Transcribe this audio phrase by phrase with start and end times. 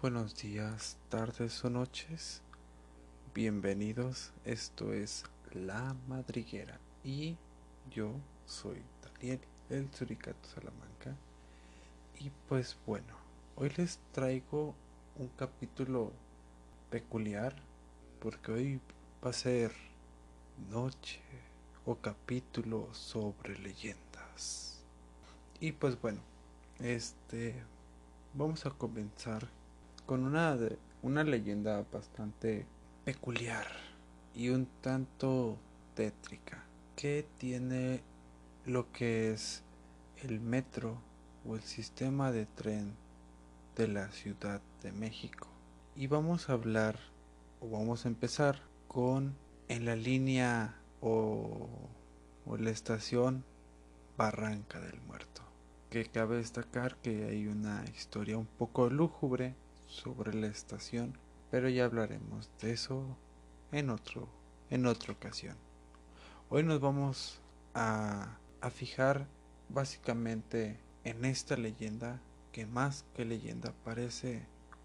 [0.00, 2.42] buenos días, tardes o noches.
[3.34, 7.36] Bienvenidos, esto es La Madriguera y
[7.90, 8.10] yo
[8.44, 9.40] soy Daniel,
[9.70, 11.16] el Suricato Salamanca.
[12.20, 13.14] Y pues bueno,
[13.56, 14.74] hoy les traigo
[15.18, 16.12] un capítulo
[16.90, 17.54] peculiar
[18.20, 18.80] porque hoy
[19.24, 19.72] va a ser
[20.70, 21.20] noche
[21.86, 24.82] o capítulo sobre leyendas.
[25.58, 26.20] Y pues bueno,
[26.80, 27.54] este
[28.34, 29.48] vamos a comenzar
[30.06, 30.56] con una,
[31.02, 32.64] una leyenda bastante
[33.04, 33.66] peculiar
[34.34, 35.58] y un tanto
[35.94, 38.02] tétrica que tiene
[38.64, 39.62] lo que es
[40.22, 40.98] el metro
[41.46, 42.94] o el sistema de tren
[43.76, 45.48] de la Ciudad de México.
[45.96, 46.98] Y vamos a hablar
[47.60, 49.34] o vamos a empezar con
[49.68, 51.68] en la línea o,
[52.46, 53.44] o la estación
[54.16, 55.42] Barranca del Muerto
[55.90, 59.54] que cabe destacar que hay una historia un poco lúgubre
[59.86, 61.18] sobre la estación,
[61.50, 63.16] pero ya hablaremos de eso
[63.72, 64.28] en otro
[64.70, 65.56] en otra ocasión.
[66.48, 67.40] Hoy nos vamos
[67.74, 69.26] a, a fijar
[69.68, 72.20] básicamente en esta leyenda
[72.52, 74.42] que más que leyenda parece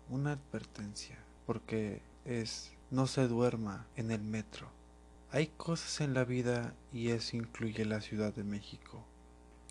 [0.09, 4.69] una advertencia, porque es no se duerma en el metro.
[5.31, 9.05] Hay cosas en la vida y eso incluye la Ciudad de México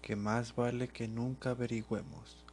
[0.01, 2.45] que más vale que nunca averigüemos.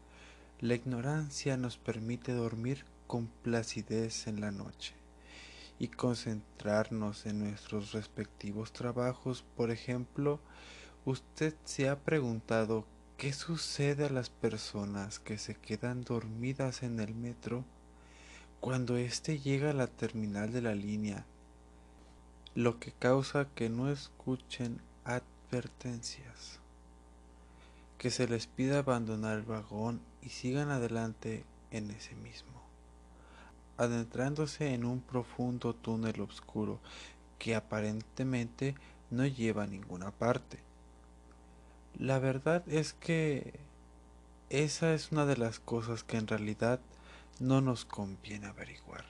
[0.60, 4.96] La ignorancia nos permite dormir con placidez en la noche
[5.78, 9.46] y concentrarnos en nuestros respectivos trabajos.
[9.56, 10.40] Por ejemplo,
[11.06, 17.14] usted se ha preguntado qué sucede a las personas que se quedan dormidas en el
[17.14, 17.64] metro
[18.60, 21.28] cuando éste llega a la terminal de la línea,
[22.56, 26.62] lo que causa que no escuchen advertencias
[27.98, 32.62] que se les pida abandonar el vagón y sigan adelante en ese mismo,
[33.78, 36.80] adentrándose en un profundo túnel oscuro
[37.40, 38.76] que aparentemente
[39.10, 40.60] no lleva a ninguna parte.
[41.98, 43.60] La verdad es que
[44.50, 46.80] esa es una de las cosas que en realidad
[47.40, 49.06] no nos conviene averiguar.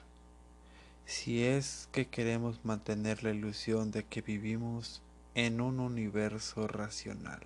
[1.06, 5.00] Si es que queremos mantener la ilusión de que vivimos
[5.34, 7.40] en un universo racional.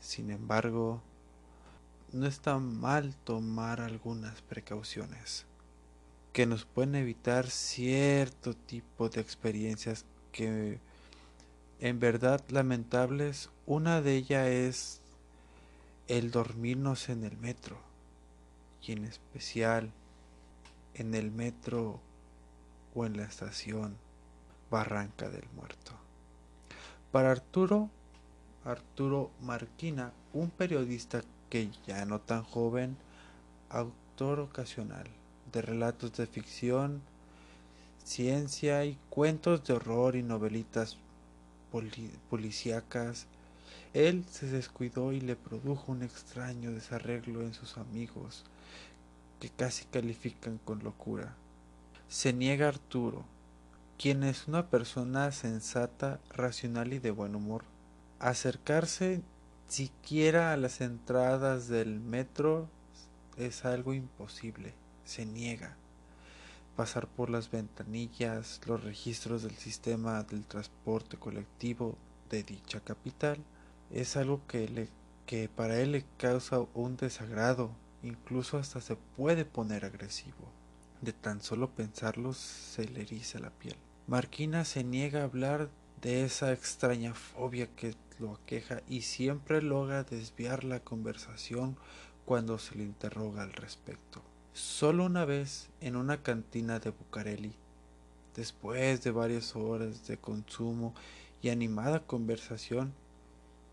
[0.00, 1.02] Sin embargo,
[2.12, 5.46] no está mal tomar algunas precauciones
[6.32, 10.80] que nos pueden evitar cierto tipo de experiencias que
[11.80, 13.50] en verdad lamentables.
[13.66, 15.00] Una de ellas es
[16.08, 17.78] el dormirnos en el metro
[18.82, 19.92] y en especial
[20.94, 22.00] en el metro
[22.94, 23.96] o en la estación
[24.70, 25.92] Barranca del Muerto.
[27.12, 27.90] Para Arturo
[28.64, 32.98] Arturo Marquina, un periodista que ya no tan joven,
[33.70, 35.06] autor ocasional
[35.50, 37.00] de relatos de ficción,
[38.04, 40.98] ciencia y cuentos de horror y novelitas
[42.28, 43.26] policíacas,
[43.94, 48.44] él se descuidó y le produjo un extraño desarreglo en sus amigos,
[49.40, 51.34] que casi califican con locura.
[52.08, 53.24] Se niega Arturo,
[53.96, 57.64] quien es una persona sensata, racional y de buen humor
[58.20, 59.22] acercarse
[59.66, 62.68] siquiera a las entradas del metro
[63.36, 65.76] es algo imposible, se niega.
[66.76, 71.96] Pasar por las ventanillas, los registros del sistema del transporte colectivo
[72.28, 73.38] de dicha capital
[73.90, 74.88] es algo que, le,
[75.26, 77.70] que para él le causa un desagrado,
[78.02, 80.52] incluso hasta se puede poner agresivo.
[81.00, 83.76] De tan solo pensarlo se le eriza la piel.
[84.06, 85.70] Marquina se niega a hablar
[86.02, 91.76] de esa extraña fobia que lo aqueja y siempre logra desviar la conversación
[92.24, 94.22] cuando se le interroga al respecto.
[94.52, 97.52] Solo una vez en una cantina de Bucareli,
[98.36, 100.94] después de varias horas de consumo
[101.42, 102.92] y animada conversación,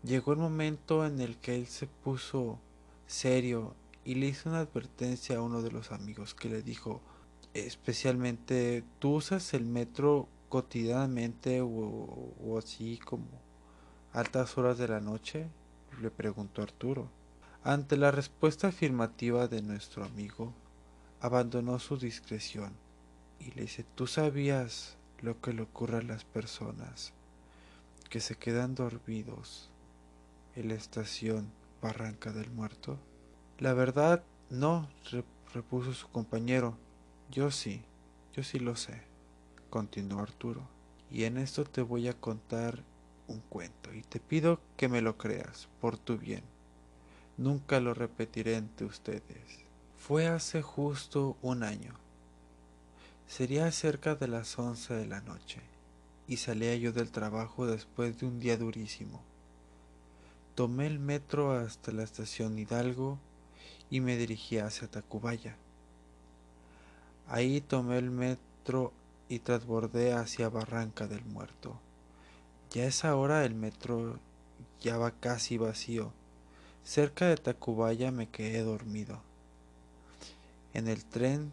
[0.02, 2.58] llegó el momento en el que él se puso
[3.06, 3.74] serio
[4.04, 7.00] y le hizo una advertencia a uno de los amigos que le dijo
[7.54, 13.26] especialmente tú usas el metro cotidianamente o, así como
[14.12, 15.48] altas horas de la noche?
[16.00, 17.10] le preguntó Arturo.
[17.64, 20.54] Ante la respuesta afirmativa de nuestro amigo,
[21.20, 22.72] abandonó su discreción
[23.40, 27.12] y le dice, ¿tú sabías lo que le ocurre a las personas
[28.08, 29.70] que se quedan dormidos
[30.54, 31.50] en la estación
[31.82, 32.98] Barranca del Muerto?
[33.58, 34.88] La verdad, no,
[35.52, 36.76] repuso su compañero.
[37.30, 37.82] Yo sí,
[38.34, 39.02] yo sí lo sé,
[39.70, 40.62] continuó Arturo.
[41.10, 42.82] Y en esto te voy a contar
[43.28, 46.42] un cuento y te pido que me lo creas por tu bien.
[47.36, 49.64] Nunca lo repetiré entre ustedes.
[49.96, 51.94] Fue hace justo un año.
[53.28, 55.60] Sería cerca de las once de la noche,
[56.26, 59.22] y salía yo del trabajo después de un día durísimo.
[60.54, 63.18] Tomé el metro hasta la estación Hidalgo
[63.90, 65.56] y me dirigí hacia Tacubaya.
[67.28, 68.92] Ahí tomé el metro
[69.28, 71.78] y transbordé hacia Barranca del Muerto.
[72.70, 74.18] Ya a esa hora el metro
[74.80, 76.12] ya va casi vacío.
[76.84, 79.20] Cerca de Tacubaya me quedé dormido.
[80.74, 81.52] En el tren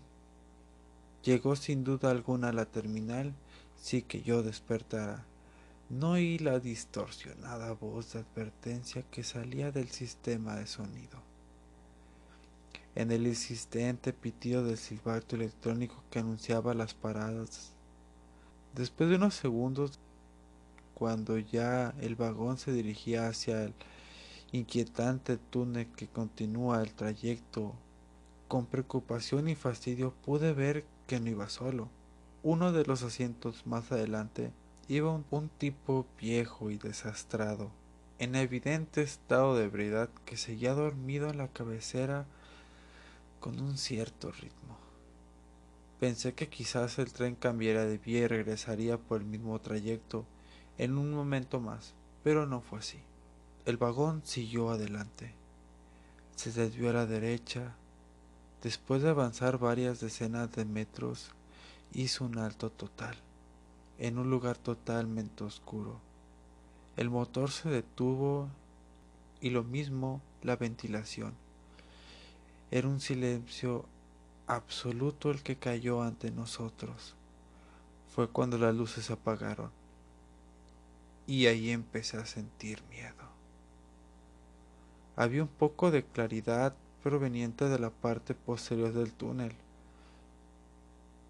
[1.24, 3.33] llegó sin duda alguna a la terminal
[3.78, 5.25] sí que yo despertara.
[5.89, 11.21] No oí la distorsionada voz de advertencia que salía del sistema de sonido.
[12.95, 17.74] En el insistente pitido del silbato electrónico que anunciaba las paradas.
[18.74, 20.00] Después de unos segundos,
[20.94, 23.74] cuando ya el vagón se dirigía hacia el
[24.51, 27.74] inquietante túnel que continúa el trayecto
[28.47, 31.89] con preocupación y fastidio pude ver que no iba solo.
[32.44, 34.51] Uno de los asientos más adelante
[34.88, 37.71] iba un, tipo viejo y desastrado,
[38.19, 42.27] en evidente estado de ebriedad que seguía dormido en la cabecera
[43.39, 44.77] con un cierto ritmo.
[45.99, 50.25] Pensé que quizás el tren cambiara de vía y regresaría por el mismo trayecto
[50.77, 51.93] en un momento más,
[52.23, 52.99] pero no fue así.
[53.65, 55.33] El vagón siguió adelante.
[56.35, 57.75] Se desvió a la derecha,
[58.65, 61.29] Después de avanzar varias decenas de metros,
[61.93, 63.15] hizo un alto total,
[63.99, 65.99] en un lugar totalmente oscuro.
[66.97, 68.49] El motor se detuvo
[69.39, 71.35] y lo mismo la ventilación.
[72.75, 73.86] Era un silencio
[74.48, 77.16] absoluto el que cayó ante nosotros.
[78.13, 79.72] Fue cuando las luces se apagaron
[81.25, 83.30] y ahí empecé a sentir miedo.
[85.16, 89.54] Había un poco de claridad proveniente de la parte posterior del túnel.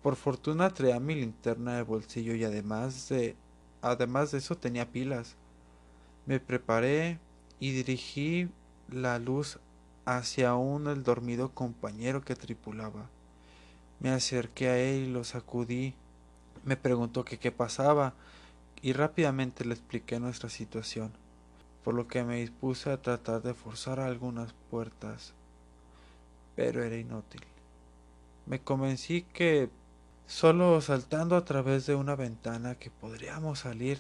[0.02, 3.36] Por fortuna traía mi linterna de bolsillo y además de
[3.84, 5.36] además de eso tenía pilas.
[6.26, 7.20] Me preparé
[7.60, 8.50] y dirigí
[8.90, 9.60] la luz
[10.06, 13.10] hacia un el dormido compañero que tripulaba.
[14.00, 15.94] Me acerqué a él y lo sacudí.
[16.64, 18.14] Me preguntó que qué pasaba
[18.82, 21.12] y rápidamente le expliqué nuestra situación,
[21.84, 25.34] por lo que me dispuse a tratar de forzar algunas puertas
[26.56, 27.42] pero era inútil.
[28.46, 29.70] Me convencí que
[30.26, 34.00] solo saltando a través de una ventana que podríamos salir,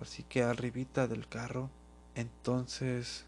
[0.00, 1.70] así que arribita del carro,
[2.14, 3.26] entonces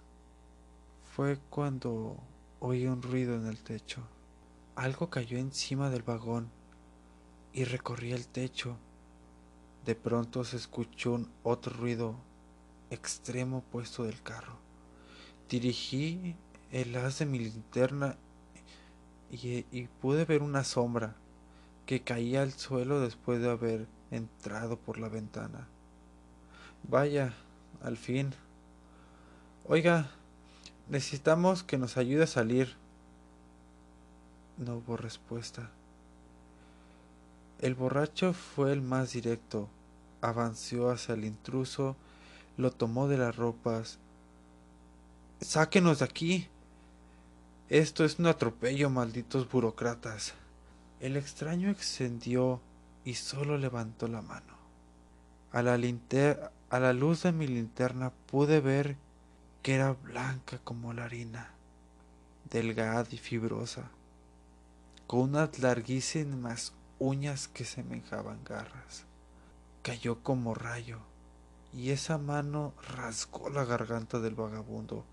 [1.14, 2.16] fue cuando
[2.58, 4.00] oí un ruido en el techo.
[4.76, 6.48] Algo cayó encima del vagón
[7.52, 8.78] y recorrí el techo.
[9.84, 12.16] De pronto se escuchó otro ruido
[12.88, 14.56] extremo opuesto del carro.
[15.50, 16.34] Dirigí
[16.70, 18.16] el haz de mi linterna
[19.30, 19.64] y,
[20.00, 21.14] pude ver una sombra
[21.84, 25.68] que caía al suelo después de haber entrado por la ventana.
[26.88, 27.34] Vaya,
[27.82, 28.32] al fin.
[29.66, 30.10] Oiga,
[30.92, 32.74] necesitamos que nos ayude a salir.
[34.58, 35.70] No hubo respuesta.
[37.60, 39.70] El borracho fue el más directo.
[40.20, 41.96] Avanzó hacia el intruso,
[42.58, 43.98] lo tomó de las ropas.
[45.40, 46.48] Sáquenos de aquí.
[47.70, 50.34] Esto es un atropello, malditos burócratas.
[51.00, 52.60] El extraño extendió
[53.06, 54.58] y solo levantó la mano.
[55.52, 55.80] A la,
[56.68, 58.96] a la luz de mi linterna pude ver
[59.62, 61.50] que era blanca como la harina,
[62.50, 63.90] delgada y fibrosa,
[65.06, 69.04] con unas larguísimas uñas que semejaban garras.
[69.82, 70.98] Cayó como rayo,
[71.72, 75.04] y esa mano rasgó la garganta del vagabundo.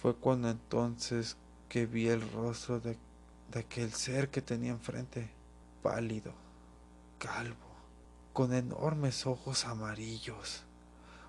[0.00, 1.36] Fue cuando entonces
[1.68, 2.98] que vi el rostro de,
[3.54, 5.30] aquel ser que tenía enfrente,
[5.82, 6.32] pálido,
[7.18, 7.56] calvo,
[8.32, 10.64] con enormes ojos amarillos,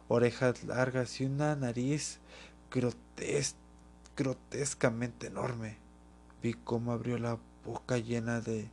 [0.08, 2.20] orejas largas y una nariz
[4.16, 5.78] grotescamente enorme.
[6.42, 8.70] Vi cómo abrió la boca llena de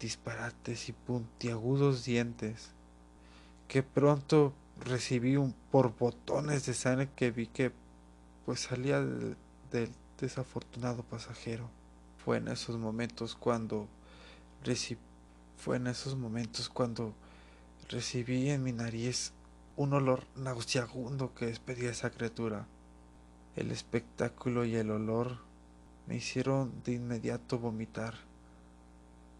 [0.00, 2.70] disparates y puntiagudos dientes,
[3.68, 4.52] que pronto
[4.84, 7.72] recibí un por botones de sangre que vi que
[8.44, 11.70] pues salía del desafortunado pasajero.
[12.24, 13.88] Fue en esos momentos cuando
[15.58, 17.14] fue en esos momentos cuando
[17.88, 19.32] recibí en mi nariz
[19.76, 22.66] un olor nauseabundo que despedía esa criatura.
[23.56, 25.38] El espectáculo y el olor
[26.06, 28.14] me hicieron de inmediato vomitar.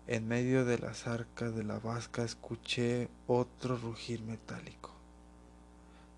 [0.06, 4.90] En medio de las arcas de la vasca escuché otro rugir metálico.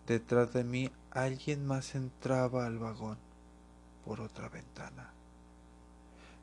[0.06, 3.18] Detrás de mí alguien más entraba al vagón
[4.04, 5.11] por otra ventana.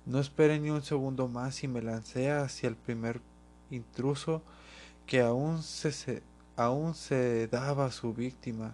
[0.06, 3.22] No esperé ni un segundo más y me lancé hacia el primer
[3.72, 4.42] intruso
[5.06, 6.24] que aún se,
[6.56, 8.74] aún se daba su víctima.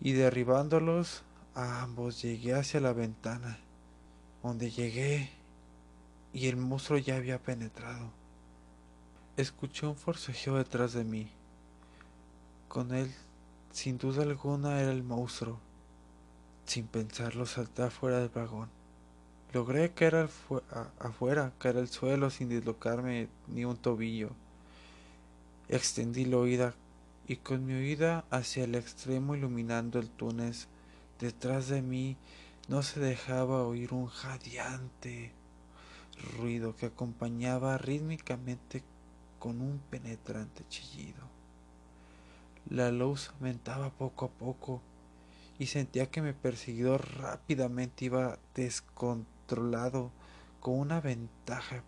[0.00, 1.22] Y derribándolos
[1.54, 3.58] a ambos llegué hacia la ventana,
[4.42, 5.30] donde llegué
[6.32, 8.10] y el monstruo ya había penetrado.
[9.36, 11.30] Escuché un forcejeo detrás de mí.
[12.68, 13.10] Con él,
[13.72, 15.58] sin duda alguna, era el monstruo.
[16.66, 18.68] Sin pensarlo, salté afuera del vagón.
[19.52, 20.28] Logré caer
[20.98, 24.30] afuera, caer al suelo sin dislocarme ni un tobillo.
[25.68, 26.74] Extendí la oída
[27.26, 30.54] y con mi oída hacia el extremo iluminando el túnel,
[31.18, 32.16] detrás de mí
[32.68, 35.32] no se dejaba oír un jadeante
[36.36, 38.82] ruido que acompañaba rítmicamente
[39.38, 41.22] con un penetrante chillido.
[42.70, 44.82] La luz aumentaba poco a poco
[45.58, 50.10] y sentía que mi perseguidor rápidamente iba descontrolado
[50.60, 51.82] con una ventaja.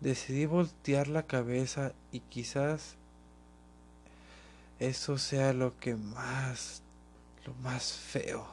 [0.00, 2.96] Decidí voltear la cabeza y quizás
[4.78, 6.82] eso sea lo que más,
[7.46, 8.46] lo más feo.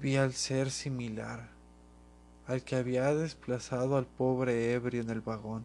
[0.00, 1.52] Vi al ser similar
[2.46, 5.64] al que había desplazado al pobre ebrio en el vagón.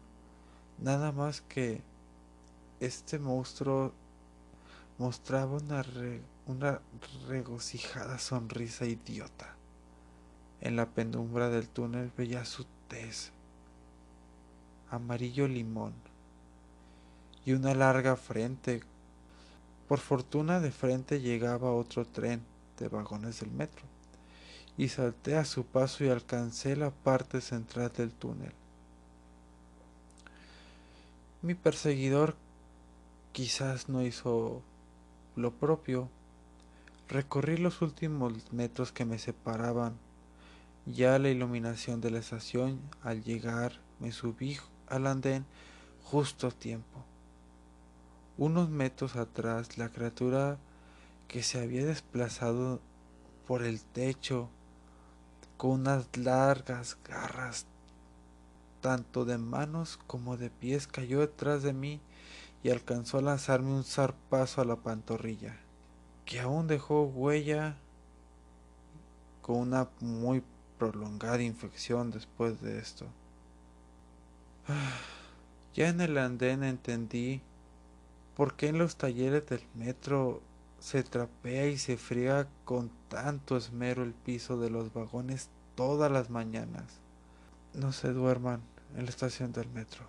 [0.77, 1.81] Nada más que
[2.79, 3.93] este monstruo
[4.97, 5.83] mostraba una,
[6.45, 6.81] una
[7.27, 9.55] regocijada sonrisa idiota.
[10.61, 13.31] En la penumbra del túnel veía su tez,
[14.89, 15.93] amarillo limón,
[17.45, 18.81] y una larga frente.
[19.87, 22.41] Por fortuna de frente llegaba otro tren
[22.77, 23.83] de vagones del metro,
[24.77, 28.53] y salté a su paso y alcancé la parte central del túnel.
[31.41, 32.35] Mi perseguidor
[33.31, 34.61] quizás no hizo
[35.35, 36.09] lo propio.
[37.07, 39.95] Recorrí los últimos metros que me separaban
[40.85, 44.57] ya la iluminación de la estación, al llegar me subí
[44.89, 45.45] al andén
[46.03, 47.03] justo a tiempo.
[48.37, 50.57] Unos metros atrás, la criatura
[51.27, 52.79] que se había desplazado
[53.47, 54.49] por el techo
[55.57, 57.65] con unas largas garras
[58.81, 61.99] tanto de manos como de pies cayó detrás de mí
[62.63, 65.57] y alcanzó a lanzarme un zarpazo a la pantorrilla,
[66.25, 67.77] que aún dejó huella
[69.41, 70.43] con una muy
[70.77, 73.07] prolongada infección después de esto.
[75.73, 77.41] Ya en el andén entendí
[78.35, 80.41] por qué en los talleres del metro
[80.79, 86.29] se trapea y se friega con tanto esmero el piso de los vagones todas las
[86.29, 86.99] mañanas.
[87.73, 88.61] No se duerman
[88.95, 90.05] en la estación del metro.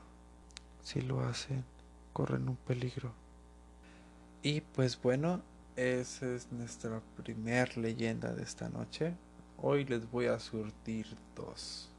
[0.83, 1.65] Si lo hacen,
[2.12, 3.12] corren un peligro.
[4.43, 5.43] Y pues bueno,
[5.77, 9.15] esa es nuestra primer leyenda de esta noche.
[9.59, 11.91] Hoy les voy a surtir dos.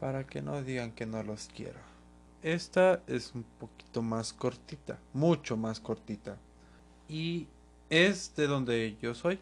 [0.00, 1.78] Para que no digan que no los quiero.
[2.42, 4.98] Esta es un poquito más cortita.
[5.12, 6.38] Mucho más cortita.
[7.06, 7.48] Y
[7.90, 9.38] es de donde yo soy.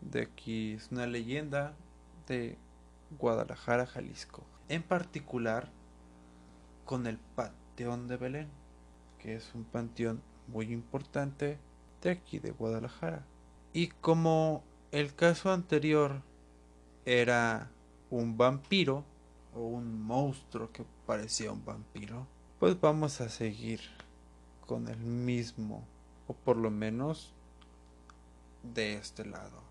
[0.00, 1.74] De aquí es una leyenda
[2.26, 2.56] de
[3.18, 4.42] Guadalajara, Jalisco.
[4.70, 5.68] En particular
[6.86, 8.48] con el Panteón de Belén.
[9.18, 11.58] Que es un panteón muy importante
[12.00, 13.26] de aquí de Guadalajara.
[13.74, 16.22] Y como el caso anterior
[17.04, 17.70] era
[18.08, 19.04] un vampiro
[19.54, 22.26] o un monstruo que parecía un vampiro.
[22.58, 23.80] Pues vamos a seguir
[24.66, 25.84] con el mismo,
[26.26, 27.32] o por lo menos
[28.62, 29.62] de este lado,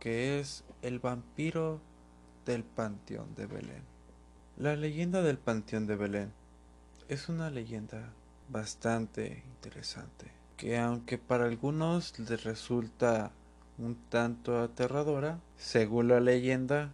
[0.00, 1.80] que es el vampiro
[2.44, 3.82] del Panteón de Belén.
[4.56, 6.32] La leyenda del Panteón de Belén
[7.08, 8.12] es una leyenda
[8.48, 13.32] bastante interesante, que aunque para algunos les resulta
[13.78, 15.40] un tanto aterradora.
[15.56, 16.92] Según la leyenda,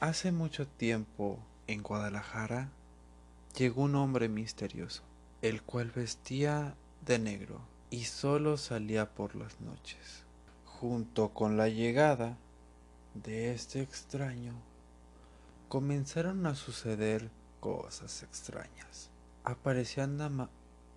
[0.00, 2.70] hace mucho tiempo en Guadalajara
[3.56, 5.02] llegó un hombre misterioso,
[5.42, 10.24] el cual vestía de negro y solo salía por las noches.
[10.64, 12.36] Junto con la llegada
[13.14, 14.52] de este extraño,
[15.68, 19.10] comenzaron a suceder cosas extrañas.
[19.42, 20.48] Aparecían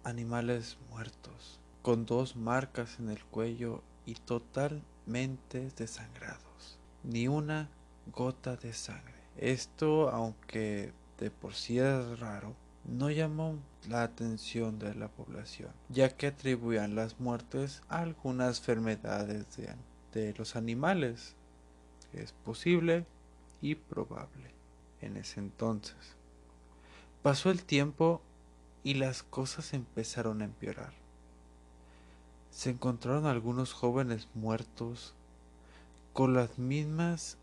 [0.04, 7.70] animales muertos, con dos marcas en el cuello y total mentes desangrados, ni una
[8.12, 9.14] gota de sangre.
[9.38, 16.10] Esto, aunque de por sí es raro, no llamó la atención de la población, ya
[16.10, 19.76] que atribuían las muertes a algunas enfermedades de,
[20.14, 21.36] de los animales.
[22.14, 23.06] Es posible
[23.62, 24.52] y probable
[25.02, 26.16] en ese entonces.
[27.22, 28.22] Pasó el tiempo
[28.84, 31.02] y las cosas empezaron a empeorar
[32.52, 35.16] se encontraron algunos jóvenes muertos
[36.14, 37.38] con las mismas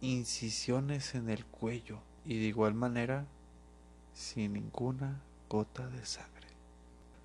[0.00, 3.26] incisiones en el cuello y de igual manera
[4.12, 6.46] sin ninguna gota de sangre.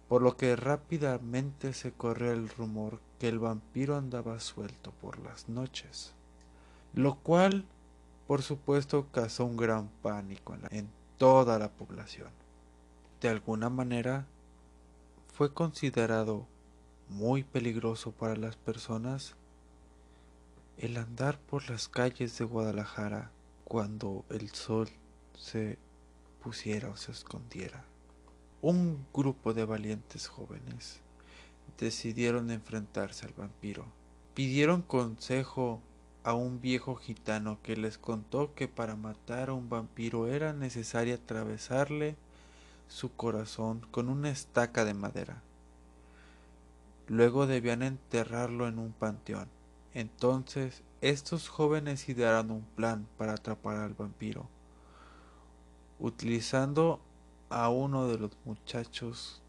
[0.08, 5.48] Por lo que rápidamente se corrió el rumor que el vampiro andaba suelto por las
[5.48, 6.14] noches,
[6.94, 7.66] lo cual
[8.28, 12.30] por supuesto causó un gran pánico en, en toda la población.
[13.22, 14.26] De alguna manera
[15.34, 16.46] fue considerado
[17.10, 19.36] muy peligroso para las personas
[20.82, 23.30] el andar por las calles de Guadalajara
[23.66, 24.90] cuando el sol
[25.38, 25.78] se
[26.42, 27.86] pusiera o se escondiera.
[28.64, 31.00] Un grupo de valientes jóvenes
[31.78, 33.86] decidieron enfrentarse al vampiro.
[34.34, 35.80] Pidieron consejo
[36.24, 41.14] a un viejo gitano que les contó que para matar a un vampiro era necesario
[41.14, 42.16] atravesarle
[42.88, 45.44] su corazón con una estaca de madera.
[47.08, 49.61] Luego debían enterrarlo en un panteón.
[49.94, 54.48] Entonces estos jóvenes idearon un plan para atrapar al vampiro,
[56.00, 57.02] utilizando
[57.50, 59.42] a uno de los muchachos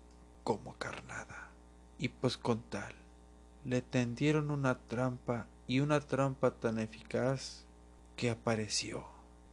[0.45, 1.51] como carnada.
[1.99, 2.95] Y pues con tal,
[3.65, 7.65] le tendieron una trampa y una trampa tan eficaz
[8.17, 9.05] que apareció.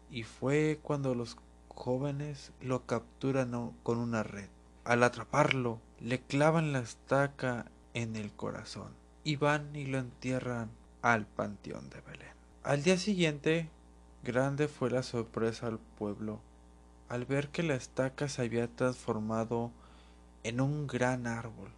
[0.09, 4.49] Y fue cuando los jóvenes lo capturan con una red.
[4.83, 8.93] Al atraparlo, le clavan la estaca en el corazón
[9.23, 12.27] y van y lo entierran al panteón de Belén.
[12.63, 13.69] Al día siguiente,
[14.23, 16.41] grande fue la sorpresa al pueblo
[17.09, 19.71] al ver que la estaca se había transformado
[20.43, 21.71] en un gran árbol,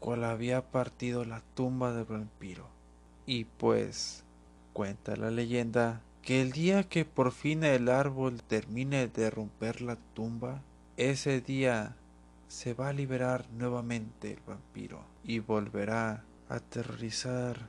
[0.00, 2.66] cual había partido la tumba del vampiro.
[3.26, 4.24] Y pues,
[4.72, 9.96] cuenta la leyenda, que el día que por fin el árbol termine de romper la
[10.14, 10.62] tumba,
[10.96, 11.94] ese día
[12.48, 17.68] se va a liberar nuevamente el vampiro y volverá a aterrorizar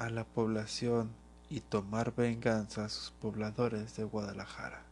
[0.00, 1.10] a la población
[1.50, 4.82] y tomar venganza a sus pobladores de Guadalajara.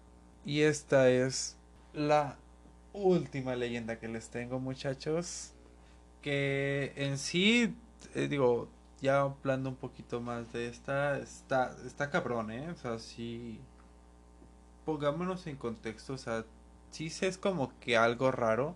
[0.45, 1.57] Y esta es
[1.95, 2.37] la
[2.93, 5.55] última leyenda que les tengo, muchachos.
[6.21, 7.75] Que en sí,
[8.15, 8.69] eh, digo,
[9.01, 12.69] ya hablando un poquito más de esta, está, está cabrón, ¿eh?
[12.71, 13.59] O sea, sí.
[14.85, 16.45] Pongámonos en contexto, o sea,
[16.91, 18.75] sí es como que algo raro.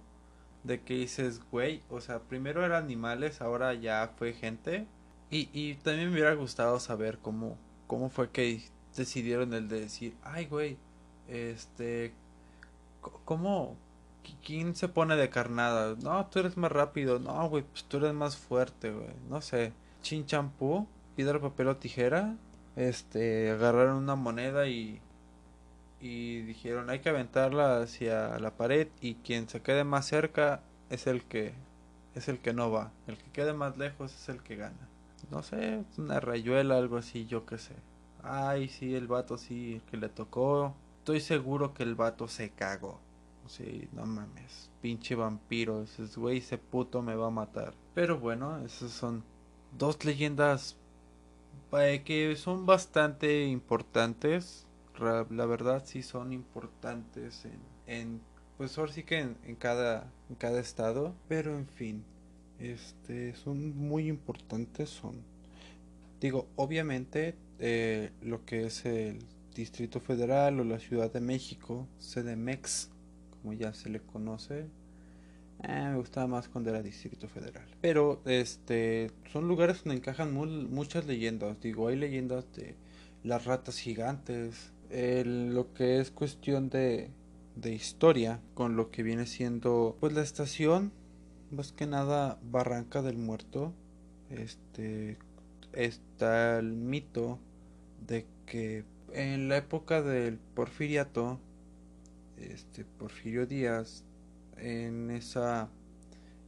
[0.65, 4.87] De que dices, güey, o sea, primero eran animales, ahora ya fue gente.
[5.33, 8.63] Y, y también me hubiera gustado saber cómo, cómo fue que
[8.97, 10.77] decidieron el de decir, ay, güey,
[11.27, 12.13] este,
[13.25, 13.77] ¿Cómo?
[14.45, 15.97] ¿Quién se pone de carnada?
[16.03, 17.19] No, tú eres más rápido.
[17.19, 19.11] No, güey, pues tú eres más fuerte, güey.
[19.29, 19.73] No sé.
[20.03, 22.37] Chin champú, piedra, papel o tijera.
[22.77, 25.01] Este, agarraron una moneda y.
[26.01, 28.89] Y dijeron, hay que aventarla hacia la pared.
[29.01, 31.53] Y quien se quede más cerca es el que.
[32.15, 32.93] Es el que no va.
[33.07, 34.89] El que quede más lejos es el que gana.
[35.31, 37.75] No sé, una rayuela, algo así, yo qué sé.
[38.23, 42.51] Ay, sí, el vato sí, el que le tocó estoy seguro que el vato se
[42.51, 43.01] cagó.
[43.49, 44.71] Sí, no mames.
[44.81, 45.83] Pinche vampiro.
[45.83, 47.75] Ese güey, ese puto me va a matar.
[47.93, 49.25] Pero bueno, esas son
[49.77, 50.77] dos leyendas
[51.73, 54.69] eh, que son bastante importantes.
[55.01, 58.21] La verdad sí son importantes en, en
[58.57, 61.17] pues ahora sí que en, cada, en cada estado.
[61.27, 62.05] Pero en fin,
[62.63, 64.91] este, son muy importantes.
[64.91, 65.17] Son,
[66.21, 69.19] digo, obviamente eh, lo que es el
[69.55, 72.91] Distrito Federal o la Ciudad de México, CDMEX,
[73.31, 74.67] como ya se le conoce.
[75.65, 77.67] Eh, me gustaba más cuando era Distrito Federal.
[77.81, 81.61] Pero este son lugares donde encajan muchas leyendas.
[81.61, 82.77] Digo, hay leyendas de
[83.23, 87.11] las ratas gigantes, lo que es cuestión de,
[87.57, 90.93] de historia, con lo que viene siendo pues la estación,
[91.53, 93.73] más que nada Barranca del Muerto.
[94.31, 95.19] Este
[95.73, 97.39] está el mito
[98.07, 101.39] de que en la época del porfiriato,
[102.39, 104.05] este Porfirio Díaz,
[104.57, 105.69] en esa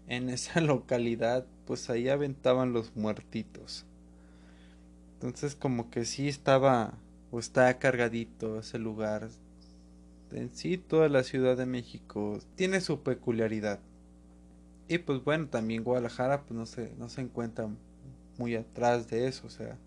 [0.09, 3.85] en esa localidad, pues ahí aventaban los muertitos.
[5.15, 6.95] Entonces como que sí estaba
[7.31, 9.29] o está cargadito ese lugar.
[10.33, 13.81] En sí toda la Ciudad de México tiene su peculiaridad.
[14.89, 17.69] Y pues bueno, también Guadalajara pues no se no se encuentra
[18.39, 19.79] muy atrás de eso, o sea,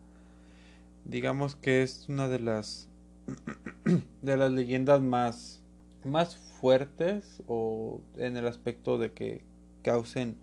[1.05, 2.89] digamos que es una de las
[4.21, 5.61] de las leyendas más
[6.03, 9.43] más fuertes o en el aspecto de que
[9.83, 10.37] causen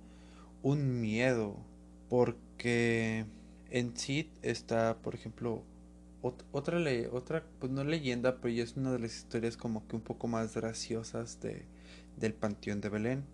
[0.62, 1.56] un miedo
[2.08, 3.26] porque
[3.70, 5.62] en sí está por ejemplo
[6.52, 6.78] otra
[7.12, 10.28] otra pues no leyenda pero ya es una de las historias como que un poco
[10.28, 11.64] más graciosas de
[12.16, 13.24] del panteón de Belén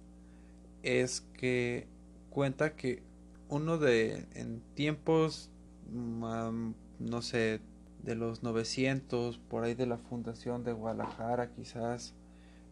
[0.83, 1.87] es que
[2.31, 3.03] cuenta que
[3.49, 5.51] uno de en tiempos
[5.93, 7.61] no sé,
[8.03, 12.14] de los 900, por ahí de la fundación de Guadalajara quizás.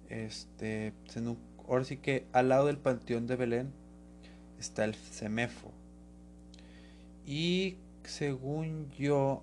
[0.09, 0.95] Este,
[1.69, 3.73] ahora sí que al lado del Panteón de Belén
[4.59, 5.73] está el Semefo.
[7.27, 9.43] Y según yo,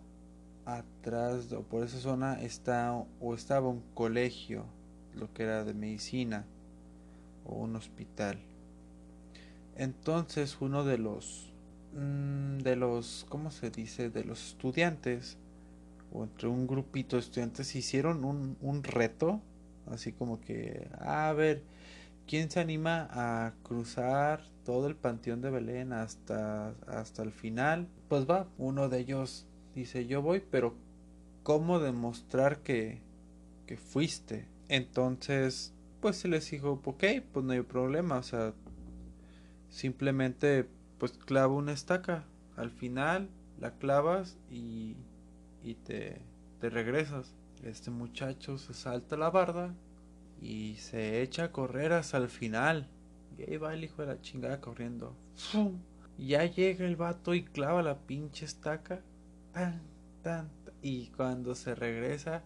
[0.66, 4.66] atrás o por esa zona está o estaba un colegio,
[5.14, 6.46] lo que era de medicina
[7.46, 8.40] o un hospital.
[9.76, 11.52] Entonces uno de los
[11.94, 14.10] mm, de los ¿cómo se dice?
[14.10, 15.38] de los estudiantes
[16.14, 19.42] o entre un grupito de estudiantes hicieron un, un reto
[19.92, 21.62] así como que a ver
[22.28, 28.30] quién se anima a cruzar todo el panteón de Belén hasta hasta el final pues
[28.30, 30.76] va uno de ellos dice yo voy pero
[31.44, 33.02] cómo demostrar que
[33.68, 38.54] que fuiste entonces pues se les dijo ok pues no hay problema o sea
[39.70, 42.26] simplemente pues clava una estaca.
[42.56, 44.96] Al final la clavas y,
[45.64, 46.22] y te,
[46.60, 47.36] te regresas.
[47.64, 49.74] Este muchacho se salta la barda
[50.42, 52.88] y se echa a correr hasta el final.
[53.38, 55.16] Y ahí va el hijo de la chingada corriendo.
[56.18, 59.02] Ya llega el vato y clava la pinche estaca.
[59.52, 59.82] Tan,
[60.22, 60.50] tan,
[60.82, 62.44] y cuando se regresa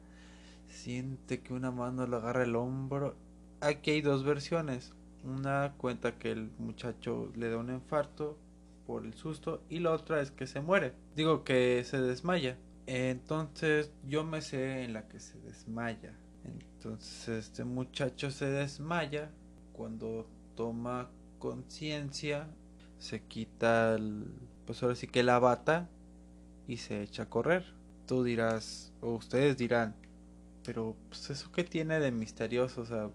[0.67, 3.15] siente que una mano le agarra el hombro.
[3.62, 8.38] Aquí hay dos versiones una cuenta que el muchacho le da un infarto
[8.86, 10.93] por el susto y la otra es que se muere.
[11.15, 12.58] Digo que se desmaya.
[12.88, 16.17] Entonces yo me sé en la que se desmaya.
[16.43, 19.29] Entonces este muchacho se desmaya
[19.73, 22.47] cuando toma conciencia,
[22.97, 24.25] se quita el,
[24.65, 25.89] pues ahora sí que la bata
[26.67, 27.65] y se echa a correr.
[28.08, 29.95] Tú dirás, o ustedes dirán,
[30.63, 33.10] pero pues eso que tiene de misterioso, o sea,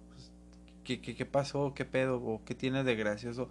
[0.84, 1.74] ¿qué, qué, pasó?
[1.74, 2.22] ¿Qué pedo?
[2.22, 3.48] ¿O qué tiene de gracioso?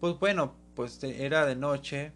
[0.00, 2.12] Pues bueno, pues era de noche.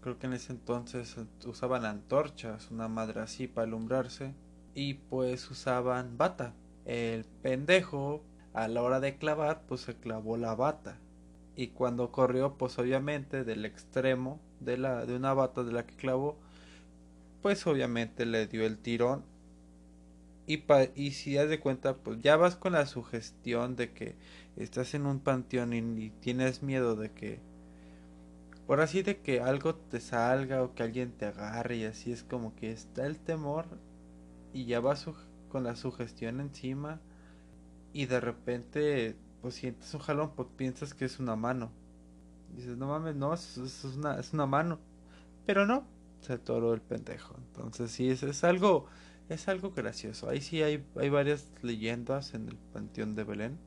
[0.00, 4.34] Creo que en ese entonces usaban antorchas, una madre así para alumbrarse.
[4.74, 6.54] Y pues usaban bata.
[6.84, 8.22] El pendejo,
[8.54, 10.98] a la hora de clavar, pues se clavó la bata.
[11.56, 15.96] Y cuando corrió, pues obviamente del extremo de, la, de una bata de la que
[15.96, 16.38] clavó,
[17.42, 19.24] pues obviamente le dio el tirón
[20.48, 24.16] y, y si das de cuenta, pues ya vas con la sugestión de que
[24.56, 27.40] estás en un panteón y, tienes miedo de que,
[28.66, 32.24] por así de que algo te salga o que alguien te agarre y así es
[32.24, 33.66] como que está el temor
[34.54, 35.06] y ya vas
[35.50, 36.98] con la sugestión encima
[37.92, 41.70] y de repente pues sientes un jalón, pues piensas que es una mano.
[42.56, 44.80] dices, no mames, no, es, una, es una mano.
[45.46, 45.86] Pero no,
[46.20, 47.36] se todo el pendejo.
[47.36, 48.86] Entonces sí, es algo
[49.28, 50.28] es algo gracioso.
[50.28, 53.58] Ahí sí hay, hay varias leyendas en el Panteón de Belén.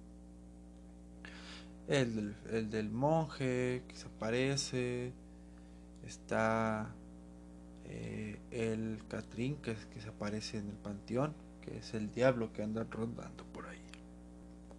[1.88, 5.14] El del, el del monje que se aparece.
[6.06, 6.94] Está
[7.86, 12.64] eh, el Catrín que, que se aparece en el panteón, que es el diablo que
[12.64, 13.82] anda rondando por ahí.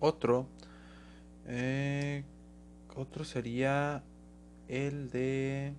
[0.00, 0.48] Otro,
[1.46, 2.24] eh,
[2.96, 4.02] otro sería
[4.68, 5.74] el de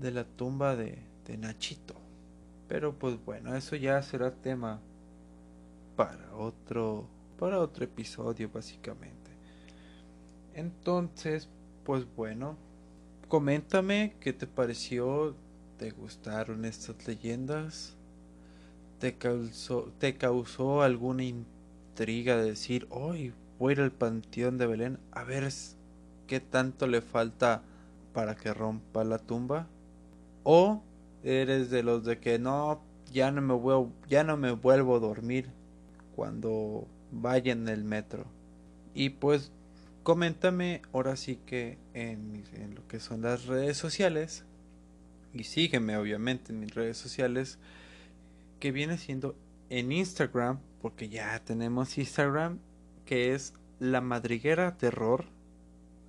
[0.00, 1.94] de la tumba de, de Nachito.
[2.68, 4.80] Pero pues bueno, eso ya será tema
[5.96, 9.30] para otro para otro episodio básicamente.
[10.54, 11.48] Entonces,
[11.84, 12.56] pues bueno,
[13.28, 15.34] coméntame qué te pareció,
[15.78, 17.96] te gustaron estas leyendas,
[18.98, 24.98] te causó te causó alguna intriga de decir, "Hoy voy a al panteón de Belén
[25.12, 25.48] a ver
[26.26, 27.62] qué tanto le falta
[28.12, 29.68] para que rompa la tumba."
[30.42, 30.82] O
[31.22, 32.80] eres de los de que no,
[33.12, 35.50] ya no me vuelvo, ya no me vuelvo a dormir
[36.14, 38.26] cuando vaya en el metro.
[38.94, 39.52] Y pues
[40.02, 44.44] coméntame ahora sí que en, en lo que son las redes sociales
[45.34, 47.58] y sígueme obviamente en mis redes sociales
[48.58, 49.36] que viene siendo
[49.68, 52.58] en Instagram porque ya tenemos Instagram
[53.04, 55.26] que es la madriguera terror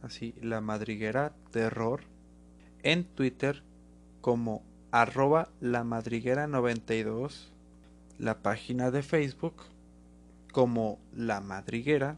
[0.01, 2.03] así la madriguera terror
[2.83, 3.63] en Twitter
[4.21, 7.51] como arroba la madriguera 92,
[8.17, 9.55] la página de Facebook
[10.51, 12.17] como la madriguera,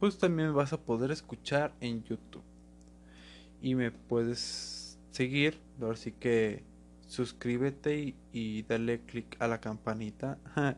[0.00, 2.42] pues también vas a poder escuchar en YouTube.
[3.60, 5.58] Y me puedes seguir,
[5.90, 6.62] así que
[7.06, 10.38] suscríbete y, dale click a la campanita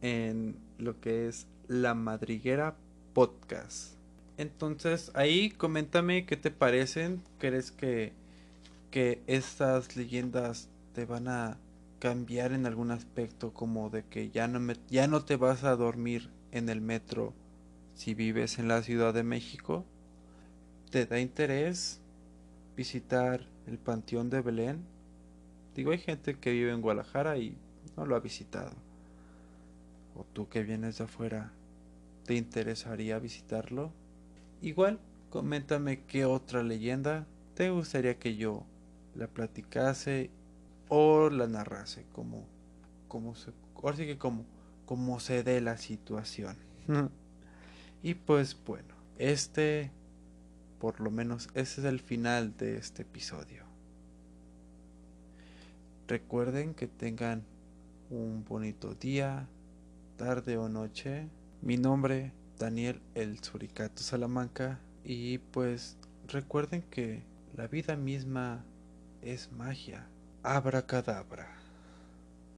[0.00, 2.76] en lo que es la madriguera
[3.12, 3.94] podcast.
[4.36, 8.12] Entonces ahí coméntame qué te parecen, crees que
[8.94, 11.58] que estas leyendas te van a
[11.98, 16.30] cambiar en algún aspecto como de que ya no ya no te vas a dormir
[16.52, 17.34] en el metro
[17.94, 19.84] si vives en la Ciudad de México
[20.92, 22.00] te da interés
[22.76, 24.94] visitar el Panteón de Belén
[25.74, 27.56] Digo, hay gente que vive en Guadalajara y
[27.96, 28.76] no lo ha visitado.
[30.14, 31.50] O tú que vienes de afuera,
[32.26, 33.90] ¿te interesaría visitarlo?
[34.62, 37.26] Igual, coméntame qué otra leyenda
[37.56, 38.64] te gustaría que yo
[39.14, 40.30] la platicase
[40.88, 42.46] o la narrase, como,
[43.08, 46.56] como se, ahora sí que como, se dé la situación.
[48.02, 49.90] y pues bueno, este,
[50.78, 53.64] por lo menos, ese es el final de este episodio.
[56.06, 57.44] Recuerden que tengan
[58.10, 59.48] un bonito día,
[60.16, 61.28] tarde o noche.
[61.62, 64.80] Mi nombre, Daniel El Suricato Salamanca.
[65.02, 65.96] Y pues
[66.28, 67.22] recuerden que
[67.56, 68.64] la vida misma
[69.24, 70.06] es magia.
[70.42, 71.63] Abracadabra.